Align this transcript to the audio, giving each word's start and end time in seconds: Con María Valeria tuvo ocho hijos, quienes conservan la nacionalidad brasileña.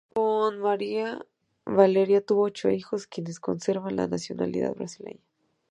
Con 0.15 0.57
María 0.61 1.23
Valeria 1.63 2.25
tuvo 2.25 2.41
ocho 2.45 2.71
hijos, 2.71 3.05
quienes 3.05 3.39
conservan 3.39 3.97
la 3.97 4.07
nacionalidad 4.07 4.73
brasileña. 4.73 5.21